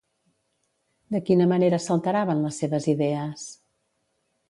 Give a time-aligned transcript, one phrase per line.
[1.17, 3.49] De quina manera s'alteraven les seves idees?